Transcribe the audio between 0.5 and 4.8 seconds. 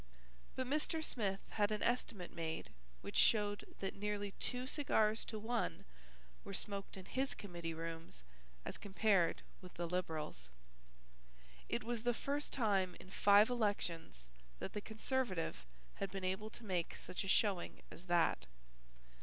But Mr. Smith had an estimate made which showed that nearly two